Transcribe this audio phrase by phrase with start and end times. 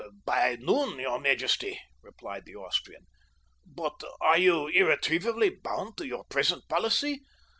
[0.25, 3.05] "By noon, your majesty," replied the Austrian,
[3.67, 7.21] "but are you irretrievably bound to your present policy?